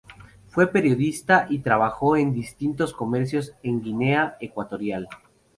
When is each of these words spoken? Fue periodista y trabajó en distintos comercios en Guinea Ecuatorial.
Fue 0.47 0.65
periodista 0.65 1.45
y 1.47 1.59
trabajó 1.59 2.17
en 2.17 2.33
distintos 2.33 2.91
comercios 2.91 3.53
en 3.61 3.83
Guinea 3.83 4.35
Ecuatorial. 4.39 5.07